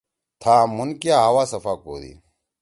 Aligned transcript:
تھام 0.41 0.67
مُھن 0.77 0.89
کیا 1.01 1.17
ہوا 1.27 1.43
صفا 1.51 1.73
کودی۔ 1.83 2.13